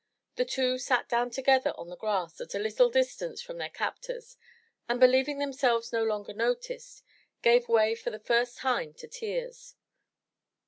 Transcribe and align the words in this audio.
The 0.35 0.45
two 0.45 0.79
sat 0.79 1.07
down 1.09 1.29
together 1.29 1.73
on 1.77 1.89
the 1.89 1.95
grass 1.95 2.41
at 2.41 2.55
a 2.55 2.57
little 2.57 2.89
distance 2.89 3.39
from 3.39 3.59
their 3.59 3.69
captors, 3.69 4.35
and 4.89 4.99
believing 4.99 5.37
themselves 5.37 5.93
no 5.93 6.03
longer 6.03 6.33
noticed, 6.33 7.03
gave 7.43 7.69
way 7.69 7.93
for 7.93 8.09
the 8.09 8.17
first 8.17 8.57
time 8.57 8.95
to 8.95 9.07
tears. 9.07 9.75